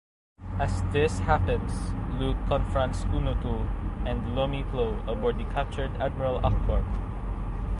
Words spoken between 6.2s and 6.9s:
Ackbar".